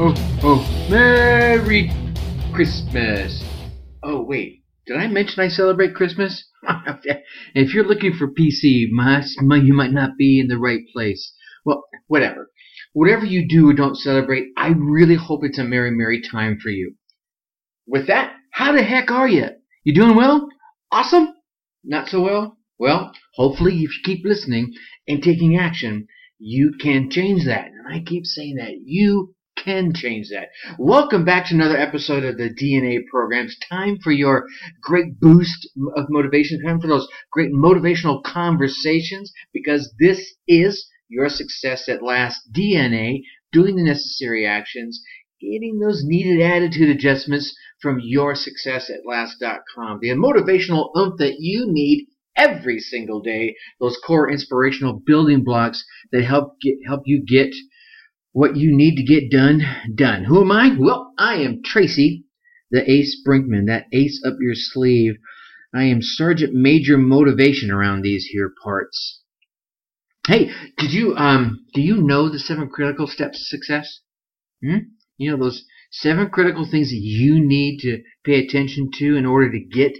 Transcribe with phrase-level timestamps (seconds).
[0.00, 0.88] ho, ho.
[0.88, 1.90] Merry
[2.54, 3.44] Christmas.
[4.02, 4.62] Oh, wait.
[4.86, 6.48] Did I mention I celebrate Christmas?
[7.54, 9.22] if you're looking for PC, my,
[9.56, 11.34] you might not be in the right place.
[11.66, 12.50] Well, whatever.
[12.94, 16.70] Whatever you do or don't celebrate, I really hope it's a merry, merry time for
[16.70, 16.94] you.
[17.86, 19.48] With that, how the heck are you?
[19.84, 20.48] You doing well?
[20.90, 21.28] Awesome?
[21.84, 22.56] Not so well?
[22.78, 24.72] Well, hopefully, if you keep listening
[25.06, 26.06] and taking action,
[26.38, 27.66] you can change that.
[27.66, 28.72] And I keep saying that.
[28.82, 30.48] You can change that.
[30.78, 33.56] Welcome back to another episode of the DNA programs.
[33.68, 34.46] Time for your
[34.80, 41.88] great boost of motivation, time for those great motivational conversations, because this is your success
[41.88, 42.40] at last.
[42.56, 45.02] DNA, doing the necessary actions,
[45.40, 49.98] getting those needed attitude adjustments from your yoursuccessatlast.com.
[50.00, 56.24] The motivational oomph that you need every single day, those core inspirational building blocks that
[56.24, 57.54] help get, help you get
[58.32, 59.62] what you need to get done
[59.94, 60.24] done.
[60.24, 60.76] Who am I?
[60.78, 62.24] Well, I am Tracy,
[62.70, 65.16] the Ace Brinkmann, that ace up your sleeve.
[65.74, 69.22] I am Sergeant Major Motivation around these here parts.
[70.26, 74.00] Hey, did you um do you know the seven critical steps to success?
[74.62, 74.78] Hmm?
[75.16, 79.50] You know those seven critical things that you need to pay attention to in order
[79.50, 79.92] to get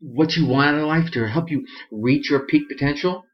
[0.00, 3.24] what you want in life to help you reach your peak potential?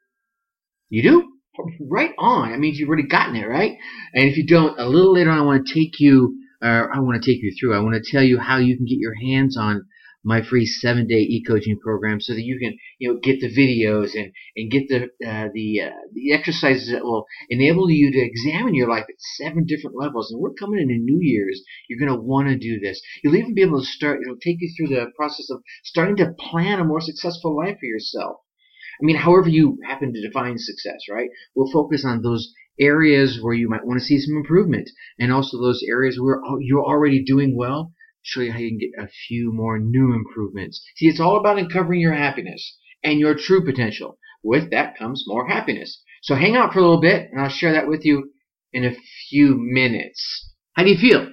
[0.89, 1.40] You do?
[1.81, 2.51] Right on.
[2.51, 3.77] That means you've already gotten it, right?
[4.15, 7.01] And if you don't, a little later on, I want to take you, or I
[7.01, 7.77] want to take you through.
[7.77, 9.87] I want to tell you how you can get your hands on
[10.23, 14.15] my free seven day e-coaching program so that you can you know get the videos
[14.15, 18.75] and and get the uh, the uh, the exercises that will enable you to examine
[18.75, 22.23] your life at seven different levels and we're coming into new year's you're going to
[22.23, 25.07] want to do this you'll even be able to start it'll take you through the
[25.17, 28.41] process of starting to plan a more successful life for yourself
[29.01, 31.31] I mean, however you happen to define success, right?
[31.55, 35.59] We'll focus on those areas where you might want to see some improvement and also
[35.59, 37.93] those areas where you're already doing well
[38.23, 40.83] show you how you can get a few more new improvements.
[40.97, 44.19] See, it's all about uncovering your happiness and your true potential.
[44.43, 46.03] With that comes more happiness.
[46.23, 48.31] So hang out for a little bit and I'll share that with you
[48.73, 48.97] in a
[49.29, 50.53] few minutes.
[50.75, 51.29] How do you feel?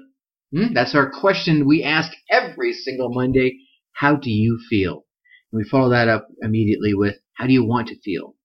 [0.53, 0.73] Hmm?
[0.73, 3.59] That's our question we ask every single Monday.
[3.91, 5.05] How do you feel?
[5.51, 8.35] And we follow that up immediately with how do you want to feel?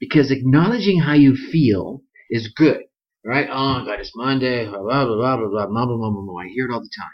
[0.00, 2.82] Because acknowledging how you feel is good,
[3.24, 3.48] right?
[3.50, 6.22] Oh God, it's Monday, blah blah blah blah blah blah blah blah blah.
[6.22, 6.42] blah.
[6.42, 7.10] I hear it all the time.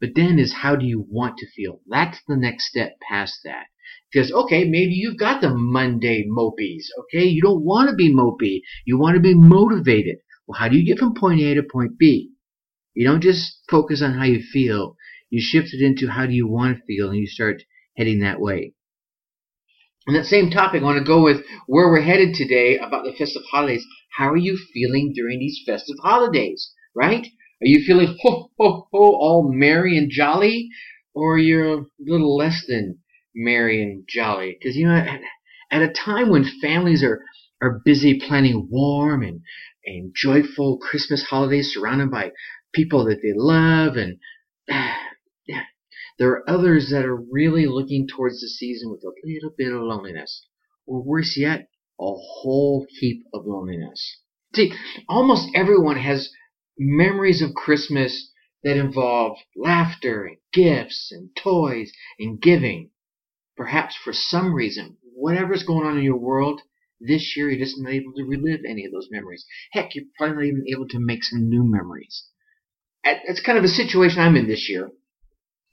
[0.00, 1.80] But then is how do you want to feel?
[1.86, 3.66] That's the next step past that.
[4.12, 7.24] Because, okay, maybe you've got the Monday mopies, okay?
[7.24, 8.62] You don't want to be mopey.
[8.84, 10.18] You want to be motivated.
[10.46, 12.32] Well, how do you get from point A to point B?
[12.94, 14.96] You don't just focus on how you feel.
[15.30, 17.62] You shift it into how do you want to feel and you start
[17.96, 18.74] heading that way.
[20.08, 23.12] On that same topic, I want to go with where we're headed today about the
[23.12, 23.86] festive holidays.
[24.16, 27.24] How are you feeling during these festive holidays, right?
[27.24, 30.70] Are you feeling ho ho ho all merry and jolly,
[31.14, 32.98] or you're a little less than
[33.32, 34.56] merry and jolly?
[34.58, 35.20] Because you know, at,
[35.70, 37.22] at a time when families are
[37.60, 39.40] are busy planning warm and
[39.86, 42.32] and joyful Christmas holidays surrounded by
[42.74, 44.18] people that they love, and
[46.18, 49.82] there are others that are really looking towards the season with a little bit of
[49.82, 50.46] loneliness,
[50.86, 51.68] or worse yet,
[52.00, 54.20] a whole heap of loneliness.
[54.54, 54.72] See,
[55.08, 56.30] almost everyone has
[56.78, 58.30] memories of Christmas
[58.64, 62.90] that involve laughter and gifts and toys and giving.
[63.56, 66.60] Perhaps for some reason, whatever's going on in your world,
[67.00, 69.44] this year you're just not able to relive any of those memories.
[69.72, 72.24] Heck, you're probably not even able to make some new memories.
[73.04, 74.92] That's kind of a situation I'm in this year.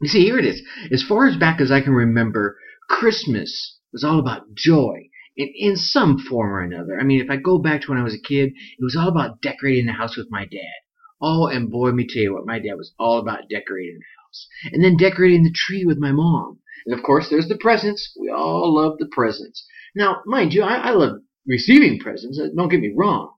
[0.01, 0.61] You see, here it is.
[0.91, 2.57] As far as back as I can remember,
[2.89, 6.97] Christmas was all about joy in, in some form or another.
[6.99, 9.09] I mean, if I go back to when I was a kid, it was all
[9.09, 10.79] about decorating the house with my dad.
[11.21, 14.21] Oh, and boy, let me tell you what, my dad was all about decorating the
[14.21, 14.47] house.
[14.71, 16.59] And then decorating the tree with my mom.
[16.85, 18.15] And of course, there's the presents.
[18.17, 19.65] We all love the presents.
[19.95, 22.39] Now, mind you, I, I love receiving presents.
[22.55, 23.33] Don't get me wrong.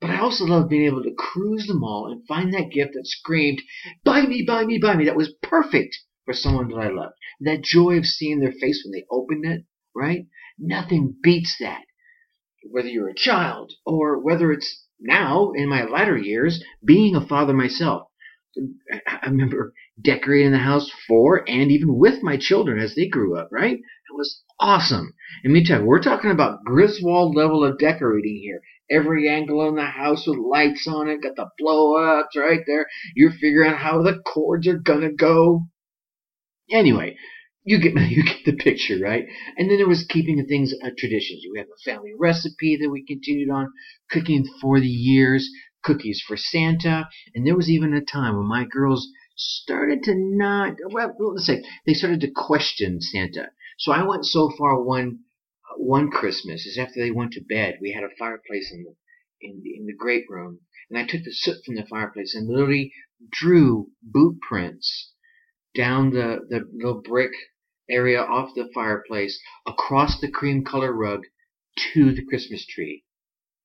[0.00, 3.06] But I also love being able to cruise the mall and find that gift that
[3.06, 3.62] screamed,
[4.04, 5.06] buy me, buy me, buy me.
[5.06, 7.14] That was perfect for someone that I loved.
[7.40, 9.64] That joy of seeing their face when they opened it,
[9.94, 10.26] right?
[10.58, 11.82] Nothing beats that.
[12.70, 17.52] Whether you're a child or whether it's now, in my latter years, being a father
[17.52, 18.08] myself,
[19.06, 23.48] I remember decorating the house for and even with my children as they grew up,
[23.52, 23.76] right?
[23.76, 25.14] It was awesome.
[25.44, 28.60] And me you, we're talking about Griswold level of decorating here.
[28.90, 32.86] Every angle in the house with lights on it, got the blow ups right there.
[33.14, 35.68] You're figuring out how the cords are gonna go.
[36.70, 37.16] Anyway,
[37.64, 39.26] you get you get the picture, right?
[39.56, 41.44] And then there was keeping the things uh, traditions.
[41.52, 43.72] We have a family recipe that we continued on
[44.10, 45.50] cooking for the years,
[45.82, 50.76] cookies for Santa, and there was even a time when my girls started to not
[50.90, 53.50] well let's say they started to question Santa.
[53.78, 55.20] So I went so far one
[55.76, 58.94] one Christmas is after they went to bed, we had a fireplace in the
[59.40, 60.60] in the, in the great room,
[60.90, 62.92] and I took the soot from the fireplace and literally
[63.30, 65.12] drew boot prints
[65.74, 67.32] down the, the little brick
[67.88, 71.22] area off the fireplace across the cream color rug
[71.92, 73.04] to the Christmas tree.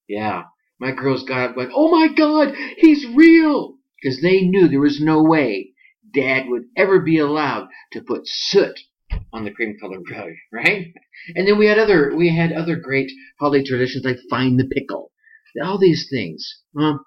[0.08, 0.44] Yeah,
[0.80, 3.78] my girls got up like, oh my god, he's real!
[4.02, 5.72] Because they knew there was no way
[6.14, 8.80] dad would ever be allowed to put soot
[9.32, 10.94] on the cream colored rug, right?
[11.36, 15.12] And then we had other we had other great holiday traditions like find the pickle.
[15.64, 16.62] All these things.
[16.78, 17.04] Um,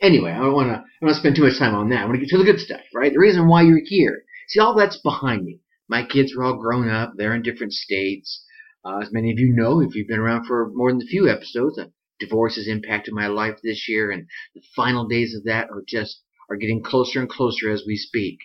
[0.00, 2.00] anyway, I don't want to I don't want to spend too much time on that.
[2.00, 3.12] I want to get to the good stuff, right?
[3.12, 4.24] The reason why you're here.
[4.48, 5.60] See, all that's behind me.
[5.88, 7.12] My kids are all grown up.
[7.16, 8.44] They're in different states.
[8.84, 11.28] Uh, as many of you know, if you've been around for more than a few
[11.28, 15.68] episodes, a divorce has impacted my life this year, and the final days of that
[15.70, 18.38] are just are getting closer and closer as we speak.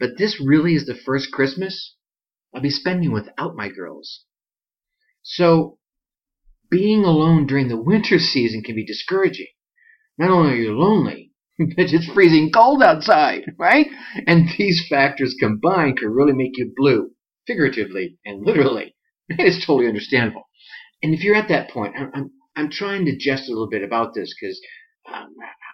[0.00, 1.96] But this really is the first Christmas
[2.58, 4.24] I'll be spending without my girls.
[5.22, 5.78] So,
[6.68, 9.46] being alone during the winter season can be discouraging.
[10.18, 13.86] Not only are you lonely, but it's freezing cold outside, right?
[14.26, 17.12] And these factors combined can really make you blue,
[17.46, 18.96] figuratively and literally.
[19.28, 20.48] It's totally understandable.
[21.00, 23.84] And if you're at that point, I'm, I'm, I'm trying to jest a little bit
[23.84, 24.60] about this because
[25.06, 25.28] um,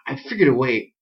[0.05, 0.93] I figured a way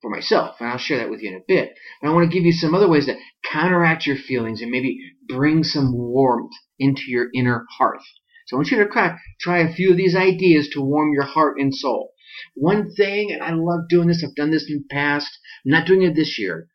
[0.00, 1.74] for myself, and I'll share that with you in a bit.
[2.00, 4.98] And I want to give you some other ways that counteract your feelings and maybe
[5.28, 8.04] bring some warmth into your inner hearth.
[8.46, 11.24] So I want you to try, try a few of these ideas to warm your
[11.24, 12.12] heart and soul.
[12.54, 15.86] One thing, and I love doing this, I've done this in the past, I'm not
[15.86, 16.68] doing it this year,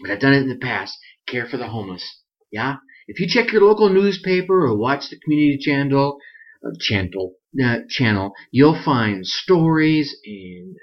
[0.00, 0.96] but I've done it in the past,
[1.26, 2.22] care for the homeless.
[2.52, 2.76] Yeah?
[3.08, 6.18] If you check your local newspaper or watch the community channel,
[6.64, 10.76] uh, channel, uh, channel, you'll find stories and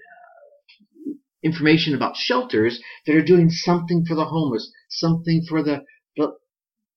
[1.44, 5.86] information about shelters that are doing something for the homeless, something for the,
[6.18, 6.34] the,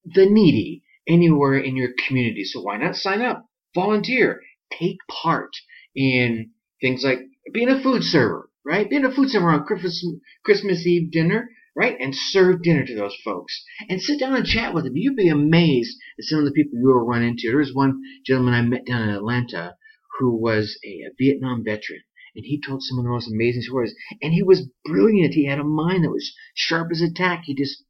[0.05, 2.45] the needy anywhere in your community.
[2.45, 4.43] So why not sign up, volunteer,
[4.79, 5.51] take part
[5.95, 6.51] in
[6.81, 7.21] things like
[7.53, 8.89] being a food server, right?
[8.89, 10.07] Being a food server on Christmas,
[10.45, 11.97] Christmas Eve dinner, right?
[11.99, 14.97] And serve dinner to those folks and sit down and chat with them.
[14.97, 17.49] You'd be amazed at some of the people you will run into.
[17.49, 19.77] There was one gentleman I met down in Atlanta
[20.19, 22.03] who was a, a Vietnam veteran
[22.35, 23.95] and he told some of the most amazing stories.
[24.23, 25.35] And he was brilliant.
[25.35, 27.43] He had a mind that was sharp as a tack.
[27.45, 27.83] He just,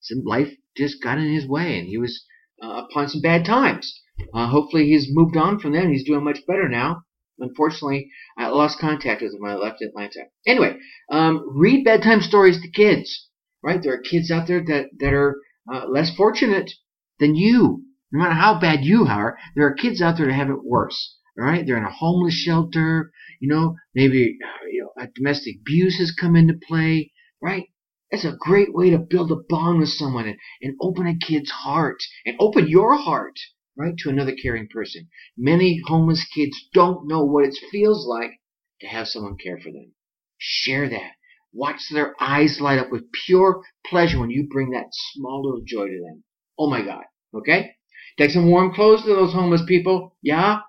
[0.00, 2.24] some life just got in his way, and he was
[2.62, 4.00] uh, upon some bad times.
[4.32, 5.88] Uh, hopefully, he's moved on from that.
[5.88, 7.02] He's doing much better now.
[7.40, 10.24] Unfortunately, I lost contact with him when I left Atlanta.
[10.46, 10.76] Anyway,
[11.10, 13.28] um, read bedtime stories to kids.
[13.62, 13.82] Right?
[13.82, 15.36] There are kids out there that that are
[15.72, 16.72] uh, less fortunate
[17.18, 17.84] than you.
[18.12, 21.16] No matter how bad you are, there are kids out there that have it worse.
[21.38, 21.64] All right?
[21.66, 23.12] They're in a homeless shelter.
[23.40, 27.66] You know, maybe uh, you know, domestic abuse has come into play, right?
[28.10, 31.50] That's a great way to build a bond with someone and, and open a kid's
[31.50, 33.38] heart and open your heart,
[33.76, 35.08] right, to another caring person.
[35.36, 38.40] Many homeless kids don't know what it feels like
[38.80, 39.92] to have someone care for them.
[40.38, 41.12] Share that.
[41.52, 45.88] Watch their eyes light up with pure pleasure when you bring that small little joy
[45.88, 46.24] to them.
[46.58, 47.04] Oh my God.
[47.34, 47.72] Okay?
[48.16, 50.16] Take some warm clothes to those homeless people.
[50.22, 50.60] Yeah?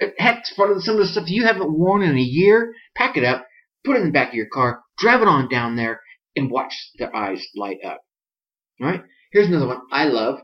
[0.00, 3.16] Eh, heck, part of some of the stuff you haven't worn in a year, pack
[3.16, 3.46] it up,
[3.84, 6.00] put it in the back of your car, drive it on down there,
[6.36, 8.02] and watch their eyes light up.
[8.80, 9.02] All right.
[9.32, 10.40] Here's another one I love.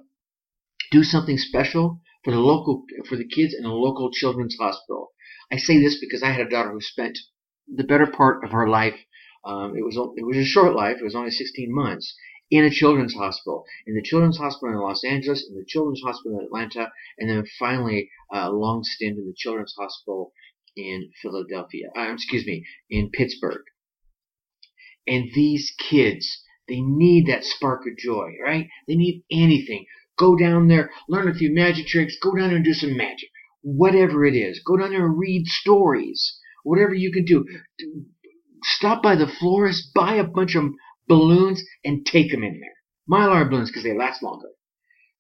[0.91, 5.13] Do something special for the local for the kids in a local children's hospital.
[5.51, 7.19] I say this because I had a daughter who spent
[7.73, 8.99] the better part of her life.
[9.45, 10.97] Um, it was it was a short life.
[11.01, 12.15] It was only 16 months,
[12.51, 16.39] in a children's hospital, in the children's hospital in Los Angeles, in the children's hospital
[16.39, 20.33] in Atlanta, and then finally uh, a long stint in the children's hospital
[20.77, 21.89] in Philadelphia.
[21.97, 23.63] Uh, excuse me, in Pittsburgh.
[25.07, 28.69] And these kids, they need that spark of joy, right?
[28.87, 29.85] They need anything.
[30.19, 33.29] Go down there, learn a few magic tricks, go down there and do some magic.
[33.63, 34.61] Whatever it is.
[34.65, 36.39] Go down there and read stories.
[36.65, 37.45] Whatever you can do.
[38.63, 40.65] Stop by the florist, buy a bunch of
[41.09, 42.75] balloons and take them in there.
[43.11, 44.49] Mylar balloons because they last longer.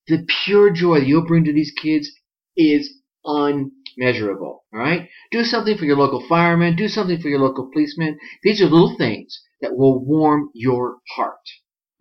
[0.06, 2.10] The pure joy that you'll bring to these kids
[2.56, 4.64] is unmeasurable.
[4.72, 5.08] All right?
[5.30, 6.76] Do something for your local fireman.
[6.76, 8.18] Do something for your local policeman.
[8.42, 11.40] These are little things that will warm your heart.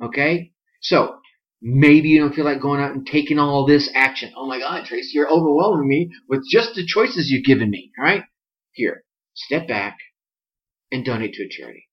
[0.03, 0.51] Okay?
[0.81, 1.19] So,
[1.61, 4.33] maybe you don't feel like going out and taking all this action.
[4.35, 7.91] Oh my God, Tracy, you're overwhelming me with just the choices you've given me.
[7.97, 8.23] All right?
[8.73, 9.03] Here,
[9.33, 9.97] step back
[10.91, 11.87] and donate to a charity.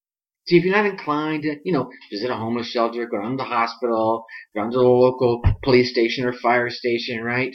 [0.46, 3.36] See, if you're not inclined to, you know, visit a homeless shelter, go down to
[3.36, 7.54] the hospital, go down to the local police station or fire station, right?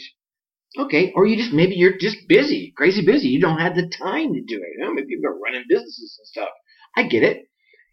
[0.78, 3.28] Okay, or you just maybe you're just busy, crazy busy.
[3.28, 4.68] You don't have the time to do it.
[4.76, 6.48] You know, maybe you've got running businesses and stuff.
[6.96, 7.48] I get it.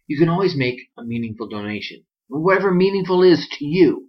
[0.06, 4.08] You can always make a meaningful donation, whatever meaningful is to you.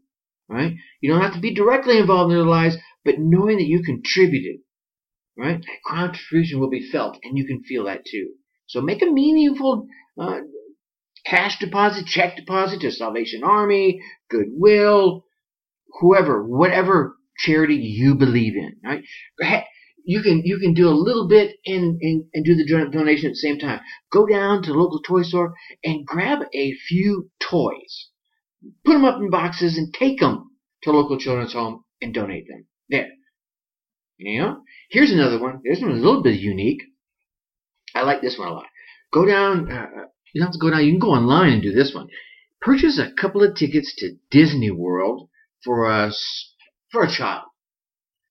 [0.49, 0.75] Right?
[1.01, 4.61] You don't have to be directly involved in their lives, but knowing that you contributed,
[5.37, 5.59] right?
[5.59, 8.33] That contribution will be felt, and you can feel that too.
[8.67, 9.87] So make a meaningful
[10.19, 10.41] uh,
[11.25, 15.25] cash deposit, check deposit to Salvation Army, Goodwill,
[15.99, 18.75] whoever, whatever charity you believe in.
[18.83, 19.03] Right?
[20.03, 23.33] You can you can do a little bit and, and, and do the donation at
[23.33, 23.79] the same time.
[24.11, 28.09] Go down to the local toy store and grab a few toys.
[28.85, 30.51] Put them up in boxes and take them
[30.83, 32.67] to local children's home and donate them.
[32.89, 33.09] There.
[34.17, 34.61] You know?
[34.89, 35.61] Here's another one.
[35.63, 36.81] This one's a little bit unique.
[37.95, 38.67] I like this one a lot.
[39.11, 39.87] Go down, uh,
[40.33, 42.07] you don't have to go down, you can go online and do this one.
[42.61, 45.29] Purchase a couple of tickets to Disney World
[45.63, 46.11] for a
[46.91, 47.43] for a child.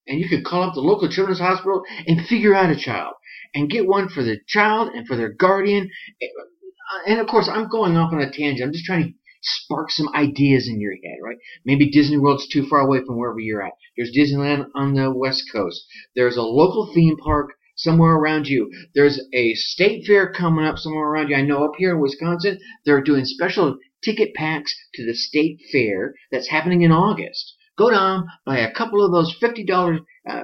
[0.06, 3.14] And you could call up the local children's hospital and figure out a child
[3.54, 5.90] and get one for the child and for their guardian.
[6.20, 8.66] Uh, and of course, I'm going off on a tangent.
[8.66, 11.36] I'm just trying to spark some ideas in your head, right?
[11.64, 13.72] Maybe Disney World's too far away from wherever you're at.
[13.96, 15.84] There's Disneyland on the West Coast.
[16.14, 18.70] There's a local theme park somewhere around you.
[18.94, 21.36] There's a state fair coming up somewhere around you.
[21.36, 26.14] I know up here in Wisconsin, they're doing special ticket packs to the state fair
[26.30, 27.56] that's happening in August.
[27.78, 30.42] Go down, buy a couple of those $50 uh,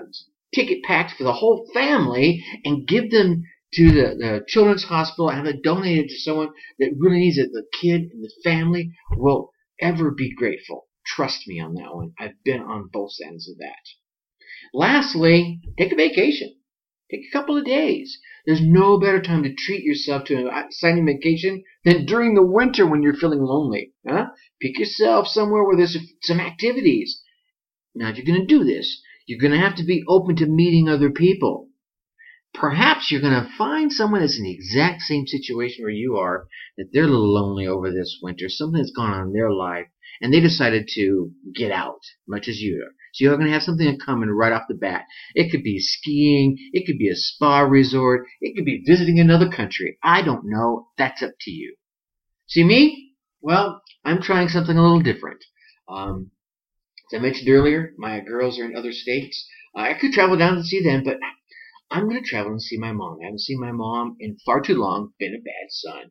[0.55, 3.43] ticket packs for the whole family and give them
[3.75, 7.51] to the, the children's hospital and have it donated to someone that really needs it.
[7.53, 10.89] The kid and the family will ever be grateful.
[11.05, 12.13] Trust me on that one.
[12.19, 13.77] I've been on both ends of that.
[14.73, 16.55] Lastly, take a vacation.
[17.11, 18.19] Take a couple of days.
[18.45, 22.87] There's no better time to treat yourself to an exciting vacation than during the winter
[22.87, 23.93] when you're feeling lonely.
[24.07, 24.29] Huh?
[24.61, 27.18] Pick yourself somewhere where there's some activities.
[27.99, 30.47] Now, if you're going to do this, you're going to have to be open to
[30.47, 31.69] meeting other people.
[32.55, 36.47] Perhaps you're going to find someone that's in the exact same situation where you are,
[36.77, 39.89] that they're a little lonely over this winter, something that's gone on in their life,
[40.21, 42.95] and they decided to get out, much as you are.
[43.13, 45.05] So you're going to have something in common right off the bat.
[45.35, 49.51] It could be skiing, it could be a spa resort, it could be visiting another
[49.51, 49.99] country.
[50.05, 50.87] I don't know.
[50.97, 51.75] That's up to you.
[52.47, 53.15] See me?
[53.41, 55.45] Well, I'm trying something a little different.
[55.89, 56.31] Um,
[57.13, 59.47] as I mentioned earlier, my girls are in other states.
[59.77, 61.19] Uh, I could travel down to see them, but
[61.91, 63.19] I'm going to travel and see my mom.
[63.21, 65.15] I haven't seen my mom in far too long.
[65.19, 66.11] Been a bad son.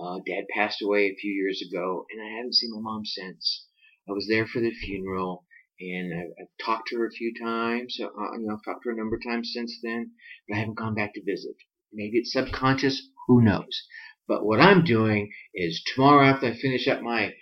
[0.00, 3.66] Uh, Dad passed away a few years ago, and I haven't seen my mom since.
[4.08, 5.44] I was there for the funeral,
[5.78, 7.94] and I've, I've talked to her a few times.
[7.96, 10.10] So, Uh, you know, I've talked to her a number of times since then,
[10.48, 11.54] but I haven't gone back to visit.
[11.92, 13.00] Maybe it's subconscious.
[13.28, 13.86] Who knows?
[14.26, 17.34] But what I'm doing is tomorrow after I finish up my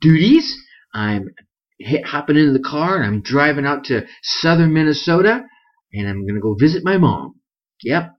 [0.00, 0.56] duties,
[0.94, 1.34] I'm
[1.78, 5.44] hit, hopping into the car and I'm driving out to southern Minnesota,
[5.92, 7.36] and I'm gonna go visit my mom.
[7.82, 8.14] Yep.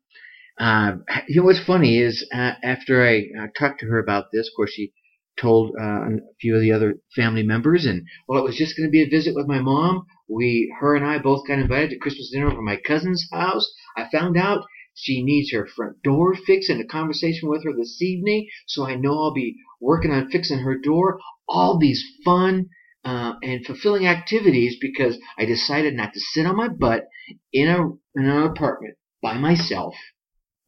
[0.59, 0.91] Uh,
[1.27, 4.55] you know what's funny is uh, after I uh, talked to her about this, of
[4.55, 4.91] course she
[5.39, 8.87] told uh, a few of the other family members, and well, it was just going
[8.87, 10.05] to be a visit with my mom.
[10.27, 13.71] We, her and I, both got invited to Christmas dinner over my cousin's house.
[13.95, 18.01] I found out she needs her front door fixed and a conversation with her this
[18.01, 21.19] evening, so I know I'll be working on fixing her door.
[21.47, 22.67] All these fun
[23.05, 27.07] uh, and fulfilling activities because I decided not to sit on my butt
[27.53, 27.79] in a
[28.19, 29.95] in an apartment by myself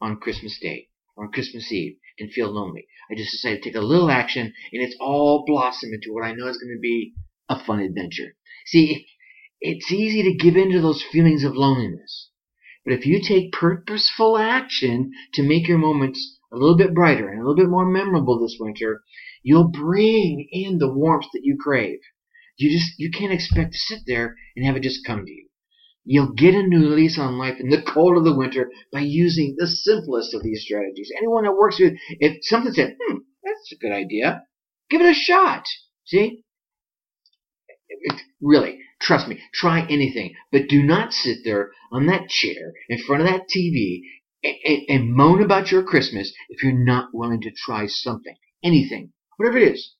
[0.00, 2.86] on Christmas Day or on Christmas Eve and feel lonely.
[3.10, 6.32] I just decided to take a little action, and it's all blossomed into what I
[6.32, 7.14] know is going to be
[7.48, 8.34] a fun adventure.
[8.66, 9.06] See,
[9.60, 12.30] it's easy to give in to those feelings of loneliness.
[12.84, 17.38] But if you take purposeful action to make your moments a little bit brighter and
[17.38, 19.02] a little bit more memorable this winter,
[19.42, 22.00] you'll bring in the warmth that you crave.
[22.56, 25.48] You just you can't expect to sit there and have it just come to you.
[26.04, 29.54] You'll get a new lease on life in the cold of the winter by using
[29.56, 31.12] the simplest of these strategies.
[31.16, 34.42] Anyone that works with, if something said, hmm, that's a good idea,
[34.90, 35.64] give it a shot.
[36.04, 36.44] See?
[38.40, 43.22] really, trust me, try anything, but do not sit there on that chair in front
[43.22, 44.00] of that TV
[44.42, 49.12] and, and, and moan about your Christmas if you're not willing to try something, anything,
[49.36, 49.94] whatever it is.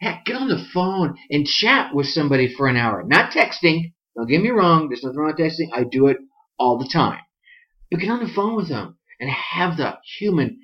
[0.00, 3.02] Heck, get on the phone and chat with somebody for an hour.
[3.04, 5.68] Not texting, don't get me wrong, there's nothing wrong with texting.
[5.72, 6.18] I do it
[6.58, 7.20] all the time.
[7.90, 10.60] But get on the phone with them and have the human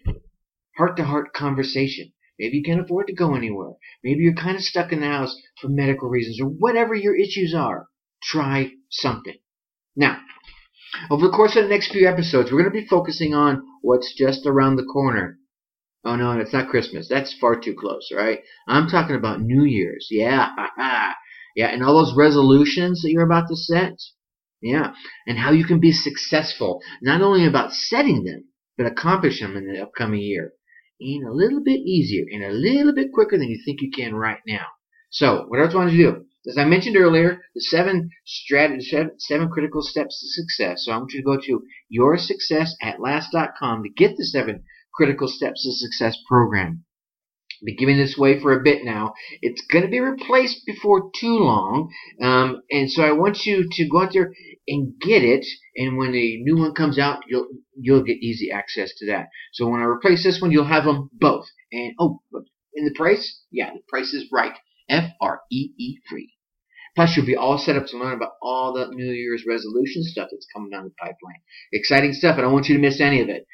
[0.76, 2.12] heart to heart conversation.
[2.38, 3.72] Maybe you can't afford to go anywhere.
[4.02, 7.54] Maybe you're kind of stuck in the house for medical reasons or whatever your issues
[7.54, 7.86] are.
[8.22, 9.36] Try something.
[9.94, 10.20] Now,
[11.10, 14.14] over the course of the next few episodes, we're going to be focusing on what's
[14.14, 15.38] just around the corner.
[16.04, 17.08] Oh no, it's not Christmas.
[17.08, 18.40] That's far too close, right?
[18.66, 20.08] I'm talking about New Year's.
[20.10, 20.48] Yeah,
[21.56, 23.94] yeah, and all those resolutions that you're about to set.
[24.60, 24.94] Yeah,
[25.26, 28.44] and how you can be successful, not only about setting them,
[28.76, 30.52] but accomplish them in the upcoming year.
[31.00, 34.14] In a little bit easier, and a little bit quicker than you think you can
[34.14, 34.66] right now.
[35.10, 36.26] So, what else I want to do?
[36.48, 40.84] As I mentioned earlier, the seven strategy, seven critical steps to success.
[40.84, 41.62] So I want you to go to
[41.96, 46.84] yoursuccessatLast.com to get the seven critical steps to success program
[47.64, 49.14] be giving this away for a bit now.
[49.40, 53.88] It's going to be replaced before too long, um, and so I want you to
[53.88, 54.32] go out there
[54.66, 55.46] and get it.
[55.76, 59.28] And when a new one comes out, you'll you'll get easy access to that.
[59.52, 61.46] So when I replace this one, you'll have them both.
[61.70, 62.20] And oh,
[62.74, 64.54] in the price, yeah, the price is right.
[64.88, 66.34] F R E E free.
[66.94, 70.28] Plus, you'll be all set up to learn about all the New Year's resolution stuff
[70.30, 71.40] that's coming down the pipeline.
[71.72, 72.32] Exciting stuff.
[72.32, 73.46] and I don't want you to miss any of it.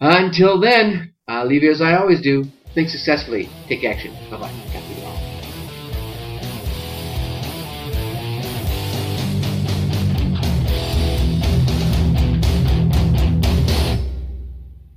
[0.00, 2.44] Until then, I'll leave you as I always do.
[2.74, 3.48] Think successfully.
[3.68, 4.14] Take action.
[4.30, 5.04] Bye bye.